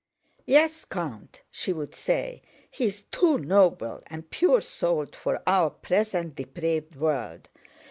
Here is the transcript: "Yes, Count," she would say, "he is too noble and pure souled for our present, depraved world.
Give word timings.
"Yes, 0.47 0.83
Count," 0.83 1.43
she 1.51 1.71
would 1.73 1.93
say, 1.93 2.41
"he 2.71 2.85
is 2.85 3.03
too 3.11 3.37
noble 3.37 4.01
and 4.07 4.27
pure 4.31 4.59
souled 4.59 5.15
for 5.15 5.39
our 5.45 5.69
present, 5.69 6.33
depraved 6.35 6.95
world. 6.95 7.49